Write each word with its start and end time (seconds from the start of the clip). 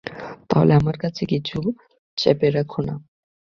তা 0.47 0.55
হলে 0.59 0.73
আমার 0.75 0.97
কাছে 0.97 1.23
কিছু 1.25 1.57
চেপে 2.17 2.47
রেখো 2.49 2.79
না। 2.81 2.95